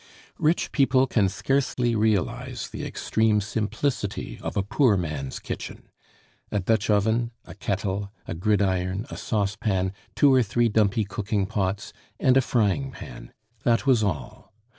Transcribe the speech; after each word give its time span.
Rich 0.39 0.71
people 0.71 1.05
can 1.05 1.29
scarcely 1.29 1.93
realize 1.95 2.69
the 2.69 2.83
extreme 2.83 3.39
simplicity 3.39 4.39
of 4.41 4.57
a 4.57 4.63
poor 4.63 4.97
man's 4.97 5.37
kitchen. 5.37 5.89
A 6.51 6.59
Dutch 6.59 6.89
oven, 6.89 7.29
a 7.45 7.53
kettle, 7.53 8.11
a 8.25 8.33
gridiron, 8.33 9.05
a 9.11 9.15
saucepan, 9.15 9.93
two 10.15 10.33
or 10.33 10.41
three 10.41 10.69
dumpy 10.69 11.03
cooking 11.03 11.45
pots, 11.45 11.93
and 12.19 12.35
a 12.35 12.41
frying 12.41 12.89
pan 12.89 13.31
that 13.63 13.85
was 13.85 14.01
all. 14.01 14.51